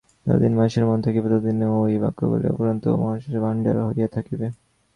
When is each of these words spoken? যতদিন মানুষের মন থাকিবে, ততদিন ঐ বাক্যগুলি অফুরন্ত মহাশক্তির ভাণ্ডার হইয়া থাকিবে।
যতদিন 0.25 0.53
মানুষের 0.55 0.83
মন 0.85 0.99
থাকিবে, 1.01 1.27
ততদিন 1.29 1.57
ঐ 1.71 2.01
বাক্যগুলি 2.03 2.45
অফুরন্ত 2.47 2.83
মহাশক্তির 2.99 3.43
ভাণ্ডার 3.43 3.75
হইয়া 3.87 4.09
থাকিবে। 4.15 4.47